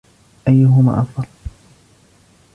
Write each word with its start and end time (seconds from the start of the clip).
أَيُّمَا 0.47 1.01
أَفْضَلُ 1.01 1.25